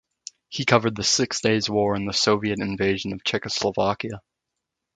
[0.49, 4.19] He covered the Six Days War and the Soviet invasion of Czechoslovakia.